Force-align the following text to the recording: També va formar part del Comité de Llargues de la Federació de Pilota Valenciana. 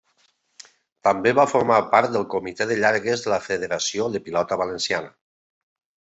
També 1.07 1.33
va 1.39 1.43
formar 1.51 1.75
part 1.91 2.15
del 2.15 2.25
Comité 2.33 2.67
de 2.71 2.77
Llargues 2.79 3.25
de 3.25 3.31
la 3.33 3.39
Federació 3.51 4.07
de 4.15 4.23
Pilota 4.29 4.57
Valenciana. 4.63 5.13